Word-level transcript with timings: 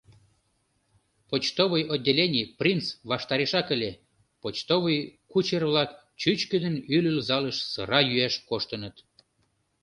Почтовый 1.29 1.83
отделений 1.95 2.45
“Принц” 2.59 2.85
ваштарешак 3.09 3.67
ыле, 3.75 3.91
почтовый 4.41 4.99
кучер-влак 5.31 5.89
чӱчкыдын 6.19 6.75
ӱлыл 6.95 7.17
залыш 7.29 7.57
сыра 7.71 7.99
йӱаш 8.01 8.35
коштыныт. 8.49 8.95